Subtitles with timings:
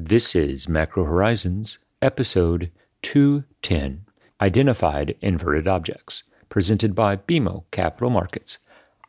[0.00, 2.70] This is Macro Horizons, episode
[3.02, 4.04] 210
[4.40, 8.58] Identified Inverted Objects, presented by BMO Capital Markets.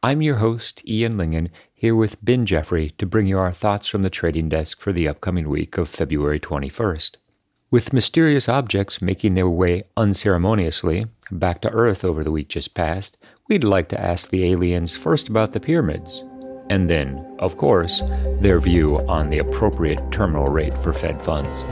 [0.02, 4.02] I'm your host, Ian Lyngen, here with Ben Jeffrey to bring you our thoughts from
[4.02, 7.18] the trading desk for the upcoming week of February 21st.
[7.70, 13.16] With mysterious objects making their way unceremoniously back to Earth over the week just past,
[13.48, 16.26] we'd like to ask the aliens first about the pyramids,
[16.70, 18.01] and then, of course,
[18.39, 21.63] their view on the appropriate terminal rate for Fed funds.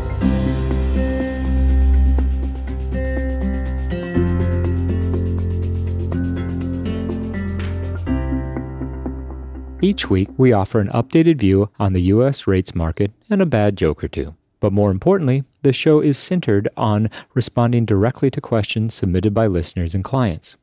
[9.79, 12.47] Each week, we offer an updated view on the U.S.
[12.47, 14.36] rates market and a bad joke or two.
[14.60, 19.93] But more importantly, the show is centered on responding directly to questions submitted by listeners
[19.93, 20.55] and clients.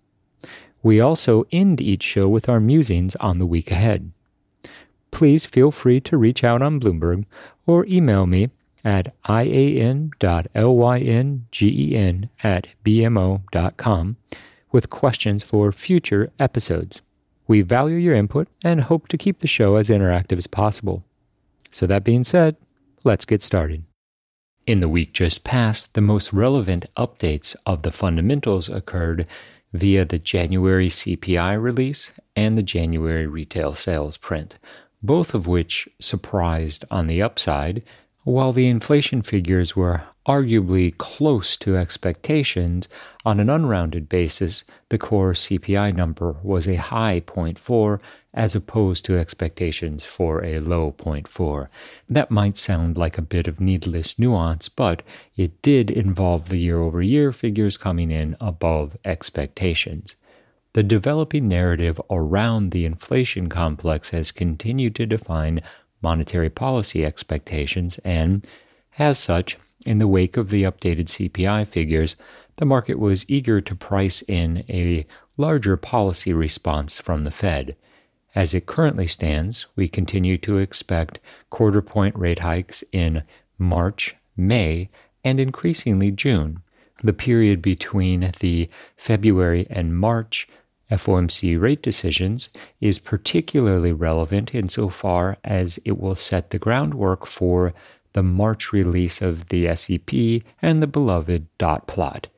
[0.82, 4.10] We also end each show with our musings on the week ahead.
[5.14, 7.24] Please feel free to reach out on Bloomberg
[7.66, 8.50] or email me
[8.84, 10.10] at ian.lyngen
[12.42, 14.16] at bmo.com
[14.72, 17.00] with questions for future episodes.
[17.46, 21.04] We value your input and hope to keep the show as interactive as possible.
[21.70, 22.56] So, that being said,
[23.04, 23.84] let's get started.
[24.66, 29.26] In the week just past, the most relevant updates of the fundamentals occurred
[29.72, 34.58] via the January CPI release and the January retail sales print,
[35.04, 37.82] both of which surprised on the upside,
[38.24, 42.88] while the inflation figures were arguably close to expectations,
[43.26, 48.00] on an unrounded basis, the core CPI number was a high 0.4
[48.32, 51.68] as opposed to expectations for a low 0.4.
[52.08, 55.02] That might sound like a bit of needless nuance, but
[55.36, 60.16] it did involve the year over year figures coming in above expectations.
[60.74, 65.60] The developing narrative around the inflation complex has continued to define
[66.02, 68.46] monetary policy expectations and
[68.98, 69.56] as such,
[69.86, 72.16] in the wake of the updated CPI figures,
[72.56, 75.06] the market was eager to price in a
[75.36, 77.76] larger policy response from the Fed.
[78.34, 81.20] As it currently stands, we continue to expect
[81.50, 83.22] quarter point rate hikes in
[83.58, 84.90] March, May,
[85.24, 86.62] and increasingly June.
[87.02, 90.48] The period between the February and March
[90.90, 92.50] FOMC rate decisions
[92.80, 97.72] is particularly relevant insofar as it will set the groundwork for
[98.14, 102.28] the March release of the SEP, and the beloved dot plot.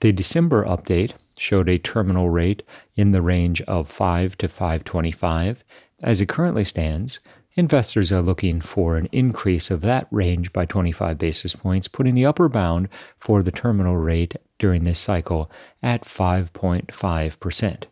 [0.00, 2.62] The December update showed a terminal rate
[2.94, 5.64] in the range of 5 to 525.
[6.02, 7.20] As it currently stands,
[7.54, 12.26] investors are looking for an increase of that range by 25 basis points, putting the
[12.26, 12.88] upper bound
[13.18, 15.50] for the terminal rate during this cycle
[15.82, 17.82] at 5.5%.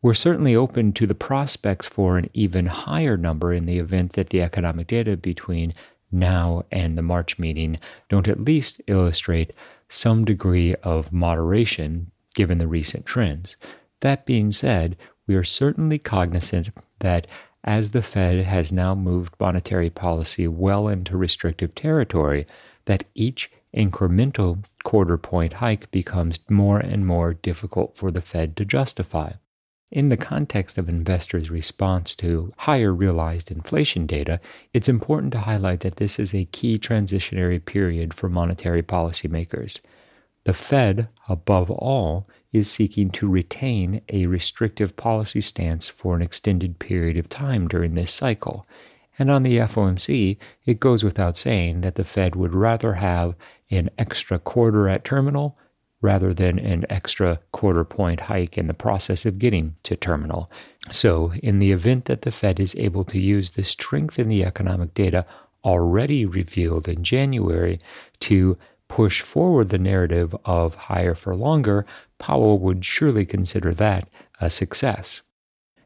[0.00, 4.30] We're certainly open to the prospects for an even higher number in the event that
[4.30, 5.74] the economic data between
[6.10, 7.78] now and the March meeting
[8.08, 9.52] don't at least illustrate
[9.90, 13.58] some degree of moderation given the recent trends.
[14.00, 17.26] That being said, we are certainly cognizant that
[17.62, 22.46] as the Fed has now moved monetary policy well into restrictive territory,
[22.86, 28.64] that each incremental quarter point hike becomes more and more difficult for the Fed to
[28.64, 29.32] justify.
[29.92, 34.40] In the context of investors' response to higher realized inflation data,
[34.72, 39.80] it's important to highlight that this is a key transitionary period for monetary policymakers.
[40.42, 46.78] The Fed, above all, is seeking to retain a restrictive policy stance for an extended
[46.78, 48.66] period of time during this cycle.
[49.18, 53.34] And on the FOMC, it goes without saying that the Fed would rather have
[53.70, 55.58] an extra quarter at terminal
[56.02, 60.50] rather than an extra quarter point hike in the process of getting to terminal.
[60.90, 64.44] So, in the event that the Fed is able to use the strength in the
[64.44, 65.24] economic data
[65.64, 67.80] already revealed in January
[68.20, 68.56] to
[68.88, 71.84] push forward the narrative of higher for longer,
[72.18, 74.08] Powell would surely consider that
[74.40, 75.22] a success.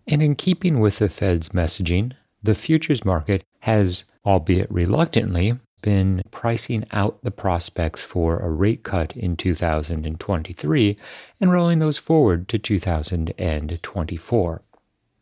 [0.07, 6.87] And in keeping with the Fed's messaging, the futures market has, albeit reluctantly, been pricing
[6.93, 10.97] out the prospects for a rate cut in 2023
[11.41, 14.63] and rolling those forward to 2024.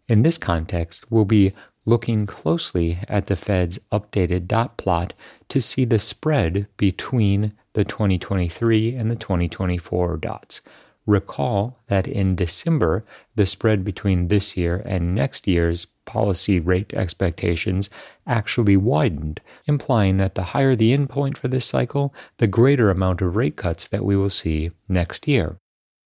[0.09, 1.53] In this context, we'll be
[1.85, 5.14] looking closely at the Fed's updated dot plot
[5.49, 10.61] to see the spread between the 2023 and the 2024 dots.
[11.09, 13.03] Recall that in December,
[13.35, 17.89] the spread between this year and next year's policy rate expectations
[18.27, 23.37] actually widened, implying that the higher the endpoint for this cycle, the greater amount of
[23.37, 25.57] rate cuts that we will see next year.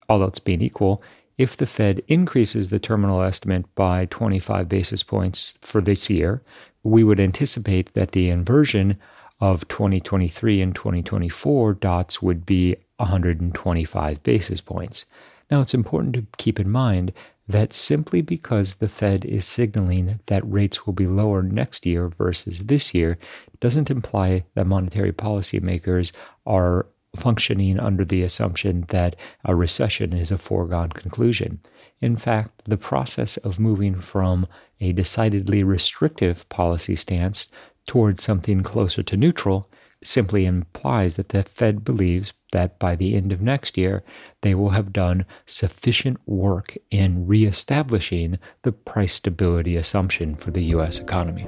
[0.09, 1.03] All else being equal,
[1.37, 6.45] if the Fed increases the terminal estimate by 25 basis points for this year,
[6.85, 8.99] we would anticipate that the inversion
[9.43, 15.05] of 2023 and 2024 dots would be 125 basis points.
[15.51, 17.13] Now, it's important to keep in mind
[17.49, 22.67] that simply because the Fed is signaling that rates will be lower next year versus
[22.67, 23.19] this year
[23.59, 26.13] doesn't imply that monetary policymakers
[26.47, 26.87] are
[27.17, 31.61] functioning under the assumption that a recession is a foregone conclusion.
[32.01, 34.47] In fact, the process of moving from
[34.81, 37.49] a decidedly restrictive policy stance
[37.87, 39.69] towards something closer to neutral
[40.05, 44.03] simply implies that the Fed believes that by the end of next year,
[44.43, 51.01] they will have done sufficient work in reestablishing the price stability assumption for the U.S.
[51.01, 51.47] economy.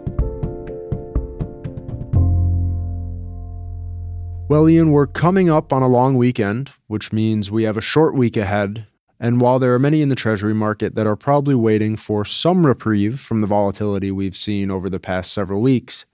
[4.46, 8.14] Well, Ian, we're coming up on a long weekend, which means we have a short
[8.14, 8.86] week ahead.
[9.19, 12.66] And while there are many in the Treasury market that are probably waiting for some
[12.66, 16.04] reprieve from the volatility we've seen over the past several weeks,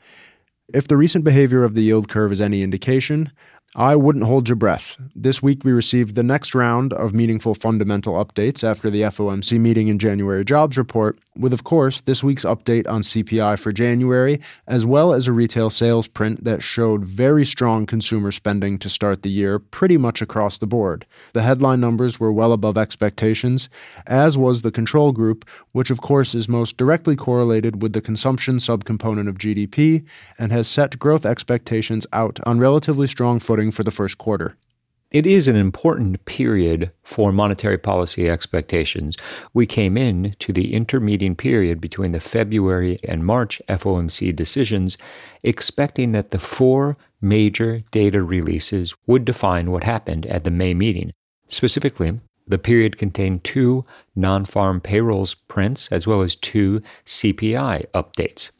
[0.72, 3.32] if the recent behavior of the yield curve is any indication,
[3.76, 4.96] I wouldn't hold your breath.
[5.14, 9.88] This week, we received the next round of meaningful fundamental updates after the FOMC meeting
[9.88, 14.85] and January jobs report, with, of course, this week's update on CPI for January, as
[14.85, 19.31] well as a retail sales print that showed very strong consumer spending to start the
[19.31, 21.07] year pretty much across the board.
[21.33, 23.69] The headline numbers were well above expectations,
[24.07, 28.57] as was the control group, which, of course, is most directly correlated with the consumption
[28.57, 30.05] subcomponent of GDP
[30.39, 34.57] and has set growth expectations out on relatively strong footing for the first quarter.
[35.11, 39.17] It is an important period for monetary policy expectations.
[39.53, 44.97] We came in to the intermediate period between the February and March FOMC decisions
[45.43, 51.11] expecting that the four major data releases would define what happened at the May meeting.
[51.49, 53.85] Specifically, the period contained two
[54.15, 58.53] non farm payrolls prints as well as two CPI updates.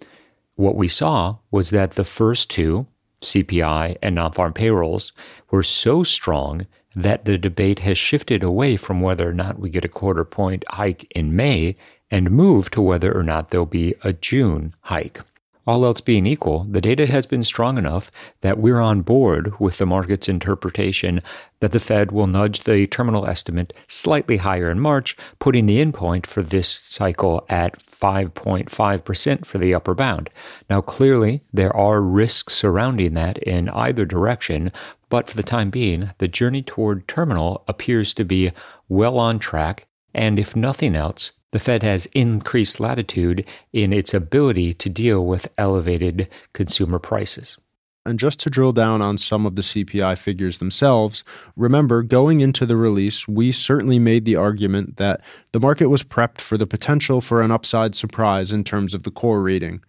[0.57, 2.87] What we saw was that the first two,
[3.21, 5.13] CPI, and non farm payrolls
[5.51, 9.85] were so strong that the debate has shifted away from whether or not we get
[9.85, 11.77] a quarter point hike in May
[12.11, 15.21] and move to whether or not there'll be a June hike.
[15.67, 18.11] All else being equal, the data has been strong enough
[18.41, 21.21] that we're on board with the market's interpretation
[21.61, 26.25] that the Fed will nudge the terminal estimate slightly higher in March, putting the endpoint
[26.25, 30.31] for this cycle at 5.5% for the upper bound.
[30.71, 34.73] Now, clearly, there are risks surrounding that in either direction,
[35.11, 38.53] but for the time being, the journey toward terminal appears to be
[38.89, 44.75] well on track, and if nothing else, the Fed has increased latitude in its ability
[44.75, 47.59] to deal with elevated consumer prices.
[48.07, 51.23] And just to drill down on some of the CPI figures themselves,
[51.55, 56.41] remember, going into the release, we certainly made the argument that the market was prepped
[56.41, 59.83] for the potential for an upside surprise in terms of the core reading.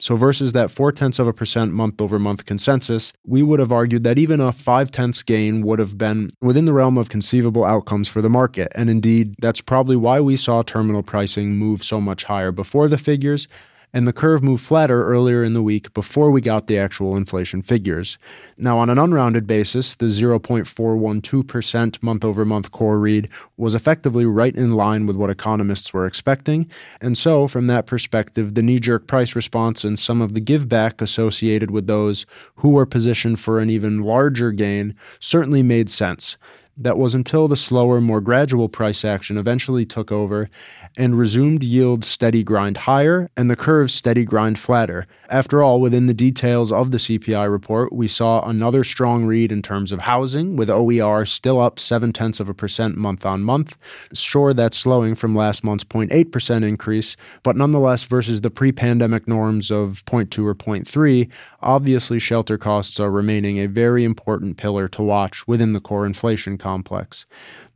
[0.00, 3.72] So, versus that four tenths of a percent month over month consensus, we would have
[3.72, 7.64] argued that even a five tenths gain would have been within the realm of conceivable
[7.64, 8.70] outcomes for the market.
[8.74, 12.98] And indeed, that's probably why we saw terminal pricing move so much higher before the
[12.98, 13.48] figures
[13.92, 17.62] and the curve moved flatter earlier in the week before we got the actual inflation
[17.62, 18.18] figures.
[18.56, 24.54] Now, on an unrounded basis, the 0.412% month over month core read was effectively right
[24.54, 26.68] in line with what economists were expecting.
[27.00, 30.68] And so, from that perspective, the knee jerk price response and some of the give
[30.68, 32.26] back associated with those
[32.56, 36.36] who were positioned for an even larger gain certainly made sense.
[36.80, 40.48] That was until the slower, more gradual price action eventually took over
[40.96, 45.06] and resumed yields steady grind higher and the curves steady grind flatter.
[45.30, 49.60] After all, within the details of the CPI report, we saw another strong read in
[49.60, 53.76] terms of housing, with OER still up 7 tenths of a percent month on month.
[54.14, 59.70] Sure, that's slowing from last month's 0.8% increase, but nonetheless, versus the pre pandemic norms
[59.70, 61.30] of 0.2 or 0.3,
[61.60, 66.56] obviously shelter costs are remaining a very important pillar to watch within the core inflation
[66.56, 67.26] complex.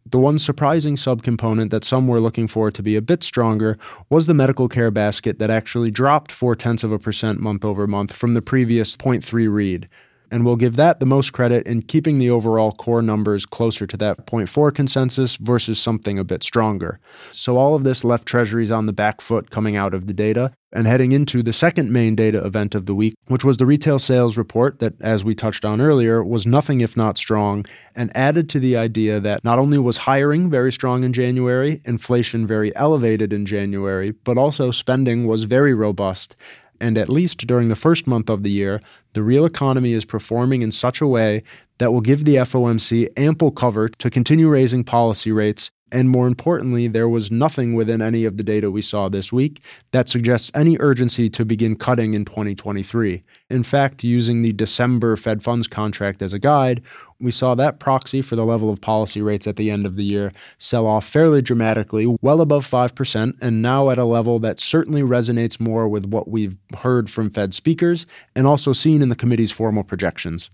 [0.04, 3.78] The one surprising subcomponent that some were looking for to be a bit stronger
[4.10, 7.86] was the medical care basket that actually dropped four tenths of a percent month over
[7.86, 9.88] month from the previous 0.3 read
[10.32, 13.98] and we'll give that the most credit in keeping the overall core numbers closer to
[13.98, 16.98] that 0.4 consensus versus something a bit stronger.
[17.32, 20.50] So all of this left treasuries on the back foot coming out of the data
[20.72, 23.98] and heading into the second main data event of the week, which was the retail
[23.98, 28.48] sales report that, as we touched on earlier, was nothing if not strong and added
[28.48, 33.34] to the idea that not only was hiring very strong in January, inflation very elevated
[33.34, 36.36] in January, but also spending was very robust
[36.82, 40.62] and at least during the first month of the year, the real economy is performing
[40.62, 41.42] in such a way
[41.78, 46.88] that will give the FOMC ample cover to continue raising policy rates And more importantly,
[46.88, 50.78] there was nothing within any of the data we saw this week that suggests any
[50.80, 53.22] urgency to begin cutting in 2023.
[53.50, 56.80] In fact, using the December Fed funds contract as a guide,
[57.20, 60.02] we saw that proxy for the level of policy rates at the end of the
[60.02, 65.02] year sell off fairly dramatically, well above 5%, and now at a level that certainly
[65.02, 69.52] resonates more with what we've heard from Fed speakers and also seen in the committee's
[69.52, 70.48] formal projections.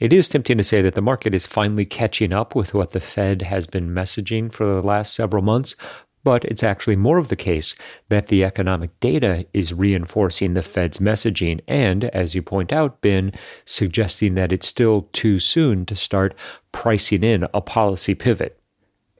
[0.00, 3.00] It is tempting to say that the market is finally catching up with what the
[3.00, 5.76] Fed has been messaging for the last several months,
[6.24, 7.74] but it's actually more of the case
[8.08, 13.32] that the economic data is reinforcing the Fed's messaging and, as you point out, Ben,
[13.66, 16.34] suggesting that it's still too soon to start
[16.72, 18.58] pricing in a policy pivot.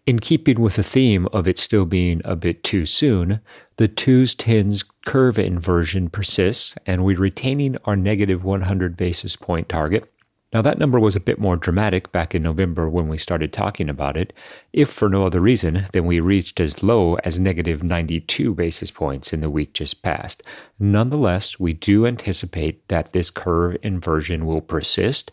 [0.06, 3.40] In keeping with the theme of it still being a bit too soon,
[3.76, 10.10] the twos tens curve inversion persists, and we're retaining our negative 100 basis point target.
[10.52, 13.88] Now, that number was a bit more dramatic back in November when we started talking
[13.88, 14.33] about it,
[14.73, 19.33] if for no other reason than we reached as low as negative 92 basis points
[19.33, 20.42] in the week just past.
[20.78, 25.30] Nonetheless, we do anticipate that this curve inversion will persist.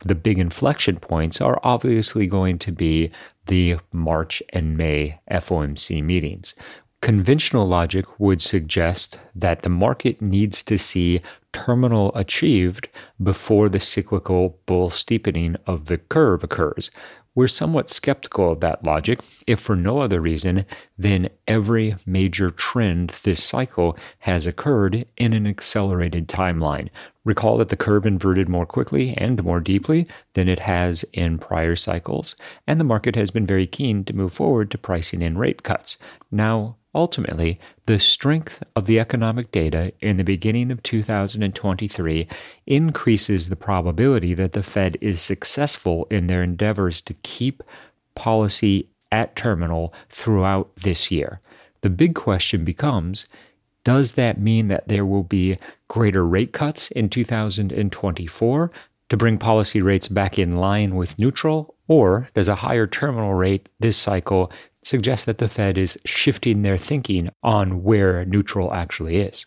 [0.00, 3.10] The big inflection points are obviously going to be
[3.46, 6.54] the March and May FOMC meetings.
[7.02, 11.20] Conventional logic would suggest that the market needs to see
[11.52, 12.88] terminal achieved
[13.22, 16.90] before the cyclical bull steepening of the curve occurs.
[17.34, 20.64] We're somewhat skeptical of that logic, if for no other reason
[20.96, 26.88] than every major trend this cycle has occurred in an accelerated timeline.
[27.24, 31.76] Recall that the curve inverted more quickly and more deeply than it has in prior
[31.76, 32.36] cycles,
[32.66, 35.98] and the market has been very keen to move forward to pricing in rate cuts.
[36.30, 42.26] Now, Ultimately, the strength of the economic data in the beginning of 2023
[42.66, 47.62] increases the probability that the Fed is successful in their endeavors to keep
[48.14, 51.42] policy at terminal throughout this year.
[51.82, 53.26] The big question becomes
[53.84, 58.72] does that mean that there will be greater rate cuts in 2024
[59.10, 61.74] to bring policy rates back in line with neutral?
[61.86, 64.50] Or does a higher terminal rate this cycle
[64.86, 69.44] suggest that the Fed is shifting their thinking on where neutral actually is.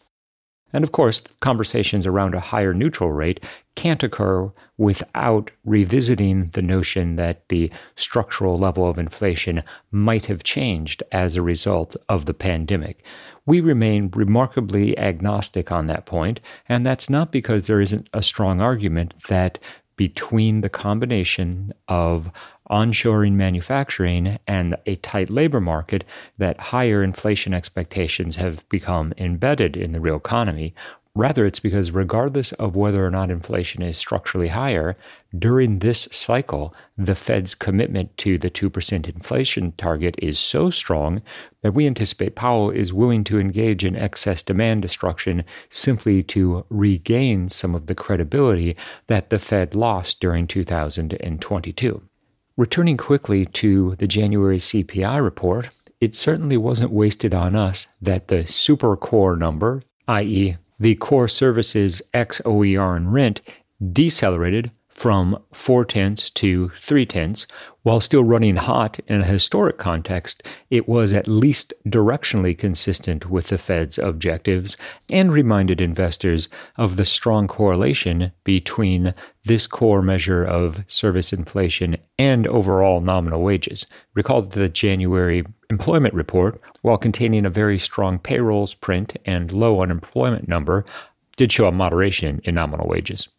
[0.74, 3.43] And of course, conversations around a higher neutral rate
[3.75, 11.01] can't occur without revisiting the notion that the structural level of inflation might have changed
[11.13, 13.03] as a result of the pandemic.
[13.46, 18.60] We remain remarkably agnostic on that point, and that's not because there isn't a strong
[18.60, 19.58] argument that
[19.96, 22.31] between the combination of
[22.70, 26.04] onshoring manufacturing and a tight labor market
[26.38, 30.74] that higher inflation expectations have become embedded in the real economy.
[31.16, 34.96] Rather, it's because regardless of whether or not inflation is structurally higher,
[35.38, 41.22] during this cycle, the Fed's commitment to the 2% inflation target is so strong
[41.62, 47.50] that we anticipate Powell is willing to engage in excess demand destruction simply to regain
[47.50, 52.09] some of the credibility that the Fed lost during 2022.
[52.60, 58.46] Returning quickly to the January CPI report, it certainly wasn't wasted on us that the
[58.46, 63.39] super core number, i.e., the core services ex OER and rent,
[63.94, 67.48] decelerated from four tenths to three tenths.
[67.84, 73.48] While still running hot in a historic context, it was at least directionally consistent with
[73.48, 74.75] the Fed's objectives
[75.10, 79.13] and reminded investors of the strong correlation between
[79.46, 83.86] this core measure of service inflation and overall nominal wages.
[84.15, 89.82] Recall that the January employment report, while containing a very strong payrolls print and low
[89.82, 90.84] unemployment number,
[91.38, 93.29] did show a moderation in nominal wages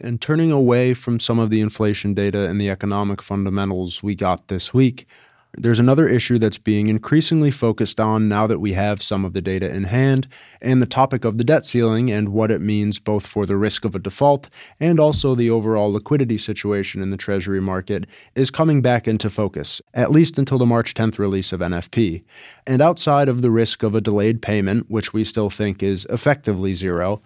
[0.00, 4.48] and turning away from some of the inflation data and the economic fundamentals we got
[4.48, 5.06] this week,
[5.54, 9.42] there's another issue that's being increasingly focused on now that we have some of the
[9.42, 10.28] data in hand,
[10.62, 13.84] and the topic of the debt ceiling and what it means both for the risk
[13.84, 18.80] of a default and also the overall liquidity situation in the Treasury market is coming
[18.80, 22.22] back into focus, at least until the March 10th release of NFP.
[22.66, 26.74] And outside of the risk of a delayed payment, which we still think is effectively
[26.74, 27.20] zero,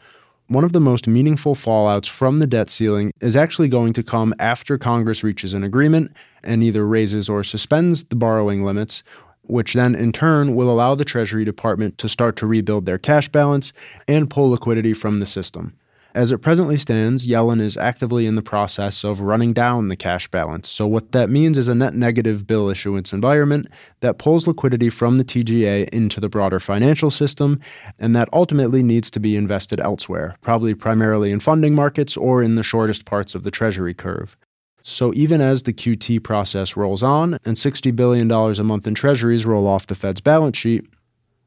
[0.48, 4.34] one of the most meaningful fallouts from the debt ceiling is actually going to come
[4.38, 9.02] after Congress reaches an agreement and either raises or suspends the borrowing limits,
[9.42, 13.28] which then in turn will allow the Treasury Department to start to rebuild their cash
[13.28, 13.72] balance
[14.06, 15.74] and pull liquidity from the system.
[16.14, 20.28] As it presently stands, Yellen is actively in the process of running down the cash
[20.28, 20.68] balance.
[20.68, 23.66] So, what that means is a net negative bill issuance environment
[23.98, 27.58] that pulls liquidity from the TGA into the broader financial system,
[27.98, 32.54] and that ultimately needs to be invested elsewhere, probably primarily in funding markets or in
[32.54, 34.36] the shortest parts of the Treasury curve.
[34.82, 39.46] So even as the QT process rolls on and $60 billion a month in treasuries
[39.46, 40.86] roll off the Fed's balance sheet,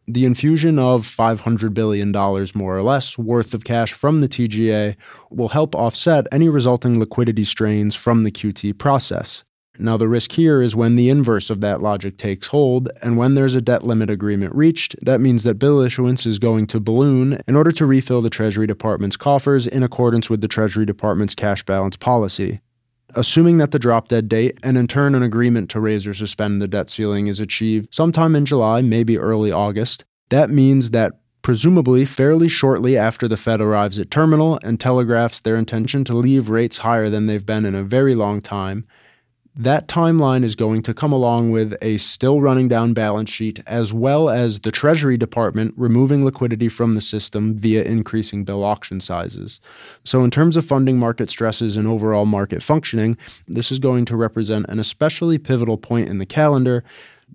[0.08, 4.96] the infusion of $500 billion more or less worth of cash from the TGA
[5.30, 9.44] will help offset any resulting liquidity strains from the QT process.
[9.80, 13.36] Now, the risk here is when the inverse of that logic takes hold, and when
[13.36, 17.40] there's a debt limit agreement reached, that means that bill issuance is going to balloon
[17.48, 21.64] in order to refill the Treasury Department's coffers in accordance with the Treasury Department's cash
[21.64, 22.60] balance policy.
[23.16, 26.62] Assuming that the drop dead date and in turn an agreement to raise or suspend
[26.62, 32.04] the debt ceiling is achieved sometime in July, maybe early August, that means that presumably
[32.04, 36.80] fairly shortly after the Fed arrives at terminal and telegraphs their intention to leave rates
[36.80, 38.86] higher than they've been in a very long time,
[39.58, 43.92] that timeline is going to come along with a still running down balance sheet, as
[43.92, 49.60] well as the Treasury Department removing liquidity from the system via increasing bill auction sizes.
[50.04, 54.16] So, in terms of funding market stresses and overall market functioning, this is going to
[54.16, 56.84] represent an especially pivotal point in the calendar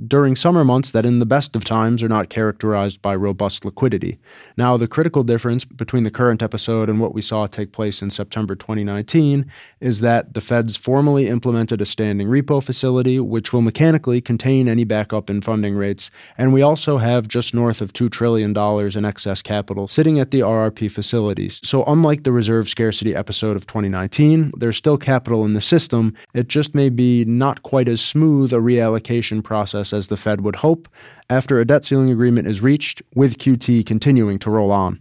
[0.07, 4.19] during summer months that, in the best of times, are not characterized by robust liquidity.
[4.57, 8.11] Now, the critical difference between the current episode and what we saw take place in
[8.11, 9.45] September 2019
[9.81, 14.85] is that the Feds formally implemented a standing repo facility, which will mechanically contain any
[14.85, 18.57] backup in funding rates, and we also have just north of $2 trillion
[18.97, 21.61] in excess capital sitting at the RRP facilities.
[21.63, 26.15] So, unlike the reserve scarcity episode of 2019, there's still capital in the system.
[26.33, 30.43] It just may be not quite as smooth a reallocation process process as the Fed
[30.43, 30.89] would hope
[31.29, 35.01] after a debt ceiling agreement is reached, with QT continuing to roll on.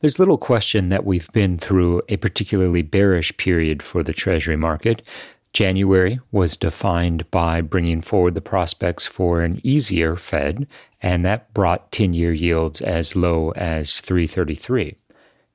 [0.00, 5.06] There's little question that we've been through a particularly bearish period for the Treasury market.
[5.52, 10.66] January was defined by bringing forward the prospects for an easier Fed,
[11.02, 14.96] and that brought 10 year yields as low as 333.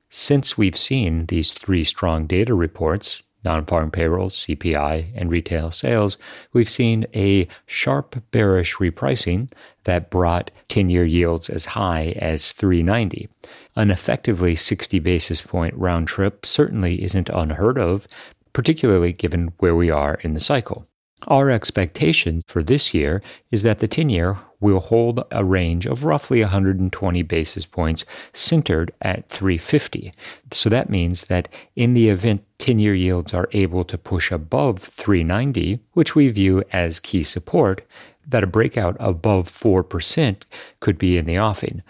[0.08, 6.18] Since we've seen these three strong data reports, non farm payrolls, CPI, and retail sales,
[6.52, 9.50] we've seen a sharp bearish repricing
[9.84, 13.28] that brought 10 year yields as high as 390.
[13.76, 18.06] An effectively 60 basis point round trip certainly isn't unheard of,
[18.52, 20.86] particularly given where we are in the cycle.
[21.26, 26.04] Our expectation for this year is that the 10 year will hold a range of
[26.04, 30.12] roughly 120 basis points centered at 350.
[30.52, 34.80] So that means that in the event 10 year yields are able to push above
[34.80, 37.82] 390, which we view as key support,
[38.26, 40.42] that a breakout above 4%
[40.80, 41.82] could be in the offing.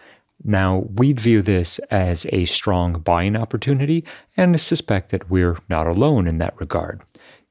[0.45, 4.05] Now, we'd view this as a strong buying opportunity
[4.37, 7.01] and suspect that we're not alone in that regard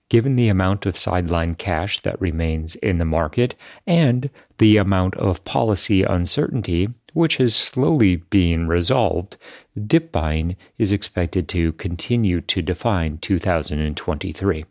[0.10, 5.44] given the amount of sideline cash that remains in the market and the amount of
[5.44, 9.38] policy uncertainty, which is slowly being resolved,
[9.86, 14.66] dip buying is expected to continue to define 2023.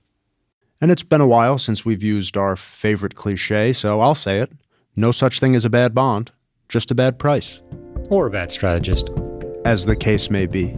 [0.81, 4.53] And it's been a while since we've used our favorite cliche, so I'll say it
[4.97, 6.31] no such thing as a bad bond,
[6.69, 7.61] just a bad price.
[8.09, 9.11] Or a bad strategist.
[9.67, 10.77] As the case may be.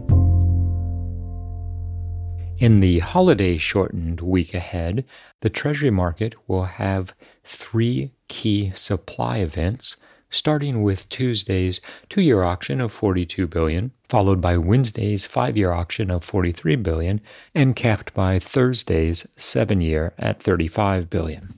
[2.61, 5.05] In the holiday shortened week ahead,
[5.43, 9.97] the Treasury market will have three key supply events,
[10.29, 16.11] starting with Tuesday's two year auction of 42 billion, followed by Wednesday's five year auction
[16.11, 17.21] of 43 billion,
[17.55, 21.55] and capped by Thursday's seven year at 35 billion.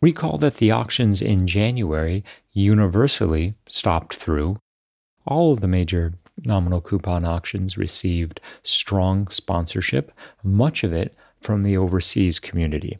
[0.00, 4.58] Recall that the auctions in January universally stopped through.
[5.26, 11.76] All of the major nominal coupon auctions received strong sponsorship, much of it from the
[11.76, 12.98] overseas community.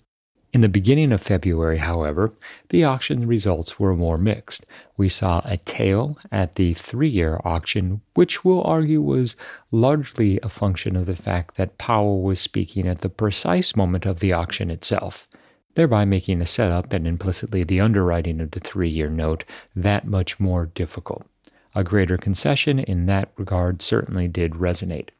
[0.56, 2.32] In the beginning of February, however,
[2.70, 4.64] the auction results were more mixed.
[4.96, 9.36] We saw a tail at the three year auction, which we'll argue was
[9.70, 14.20] largely a function of the fact that Powell was speaking at the precise moment of
[14.20, 15.28] the auction itself,
[15.74, 19.44] thereby making the setup and implicitly the underwriting of the three year note
[19.74, 21.26] that much more difficult.
[21.76, 25.10] A greater concession in that regard certainly did resonate.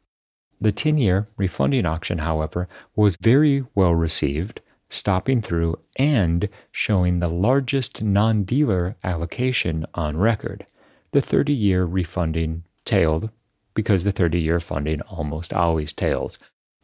[0.59, 7.27] The 10 year refunding auction, however, was very well received, stopping through and showing the
[7.27, 10.65] largest non dealer allocation on record.
[11.11, 13.29] The 30 year refunding tailed
[13.75, 16.39] because the 30 year funding almost always tails.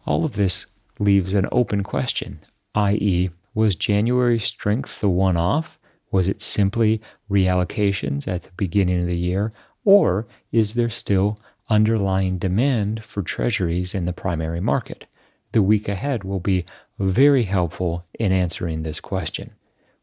[0.06, 0.68] All of this
[1.00, 2.42] leaves an open question,
[2.76, 5.80] i.e., was January's strength the one off?
[6.14, 9.52] Was it simply reallocations at the beginning of the year,
[9.84, 11.40] or is there still
[11.72, 15.08] underlying demand for treasuries in the primary market?
[15.54, 16.66] The week ahead will be
[17.00, 19.54] very helpful in answering this question.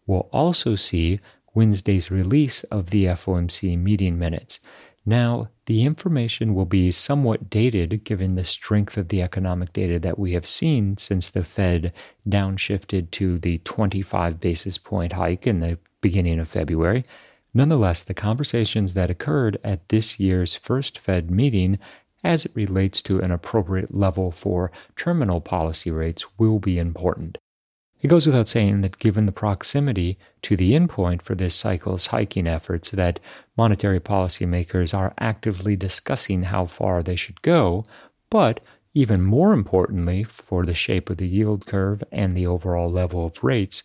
[0.05, 1.20] We'll also see
[1.55, 4.59] Wednesday's release of the FOMC meeting minutes.
[5.07, 10.18] Now, the information will be somewhat dated given the strength of the economic data that
[10.18, 11.92] we have seen since the Fed
[12.29, 17.04] downshifted to the 25 basis point hike in the beginning of February.
[17.52, 21.78] Nonetheless, the conversations that occurred at this year's first Fed meeting
[22.22, 27.38] as it relates to an appropriate level for terminal policy rates will be important.
[28.00, 32.46] It goes without saying that given the proximity to the endpoint for this cycle's hiking
[32.46, 33.20] efforts, that
[33.56, 37.84] monetary policymakers are actively discussing how far they should go,
[38.30, 38.60] but
[38.94, 43.44] even more importantly, for the shape of the yield curve and the overall level of
[43.44, 43.82] rates,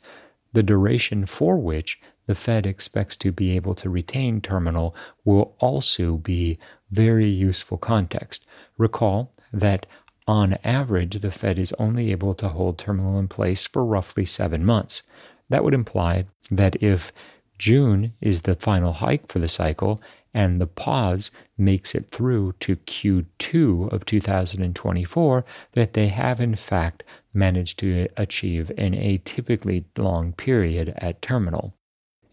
[0.56, 6.18] the duration for which the Fed expects to be able to retain terminal will also
[6.18, 6.58] be
[6.90, 8.48] very useful context.
[8.78, 9.86] Recall that
[10.28, 14.66] on average, the Fed is only able to hold terminal in place for roughly seven
[14.66, 15.04] months.
[15.50, 17.12] That would imply that if
[17.60, 20.02] June is the final hike for the cycle
[20.36, 27.04] and the pause makes it through to Q2 of 2024, that they have in fact
[27.34, 31.74] managed to achieve an atypically long period at terminal.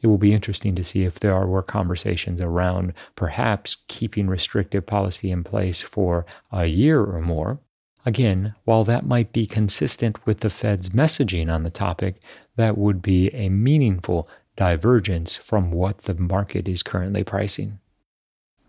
[0.03, 5.31] It will be interesting to see if there were conversations around perhaps keeping restrictive policy
[5.31, 7.61] in place for a year or more,
[8.05, 12.21] Again, while that might be consistent with the Fed's messaging on the topic,
[12.57, 17.79] that would be a meaningful divergence from what the market is currently pricing.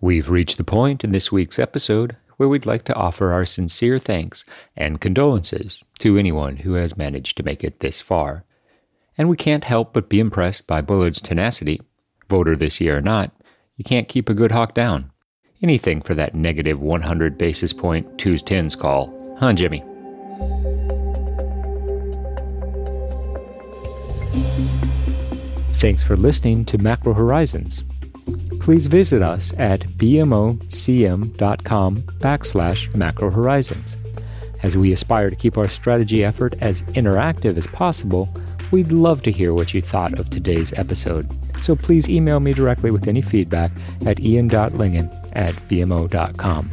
[0.04, 4.00] We've reached the point in this week's episode where we'd like to offer our sincere
[4.00, 4.44] thanks
[4.76, 8.44] and condolences to anyone who has managed to make it this far.
[9.18, 11.82] And we can't help but be impressed by Bullard's tenacity.
[12.30, 13.32] Voter this year or not,
[13.78, 15.10] you can't keep a good hawk down.
[15.62, 19.86] Anything for that negative 100 basis point twos tens call Huh, Jimmy?
[25.76, 27.86] Thanks for listening to Macro Horizons.
[28.64, 30.58] Please visit us at bmocm.com
[31.98, 33.98] backslash macro horizons.
[34.64, 38.30] As we aspire to keep our strategy effort as interactive as possible,
[38.72, 41.30] we'd love to hear what you thought of today's episode.
[41.62, 43.72] So please email me directly with any feedback
[44.06, 46.70] at ian.lyngen at bmo.com.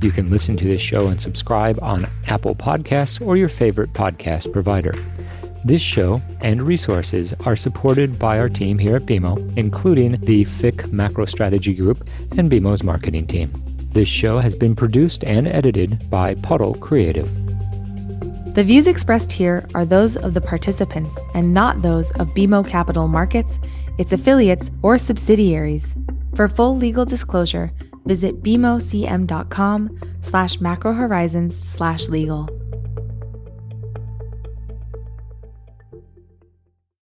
[0.00, 4.54] You can listen to this show and subscribe on Apple Podcasts or your favorite podcast
[4.54, 4.94] provider.
[5.64, 10.90] This show and resources are supported by our team here at BMO, including the FIC
[10.90, 13.52] Macro Strategy Group and BMO's marketing team.
[13.92, 17.28] This show has been produced and edited by Puddle Creative.
[18.54, 23.06] The views expressed here are those of the participants and not those of BMO Capital
[23.06, 23.60] Markets,
[23.98, 25.94] its affiliates, or subsidiaries.
[26.34, 27.70] For full legal disclosure,
[28.06, 32.59] visit bmocm.com slash macrohorizons slash legal.